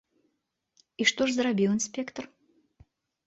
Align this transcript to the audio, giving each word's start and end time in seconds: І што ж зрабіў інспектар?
І 1.03 1.05
што 1.11 1.21
ж 1.29 1.35
зрабіў 1.35 1.69
інспектар? 1.77 2.25